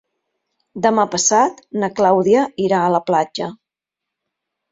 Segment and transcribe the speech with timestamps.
[0.85, 3.51] Demà passat na Clàudia irà a la platja.